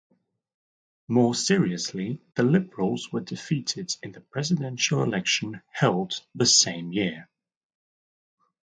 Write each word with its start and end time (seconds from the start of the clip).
More 1.07 1.35
seriously, 1.35 2.21
the 2.33 2.41
Liberals 2.41 3.11
were 3.11 3.19
defeated 3.21 3.95
in 4.01 4.13
the 4.13 4.19
Presidential 4.21 5.03
election 5.03 5.61
held 5.73 6.21
the 6.33 6.47
same 6.47 6.91
year. 6.91 7.29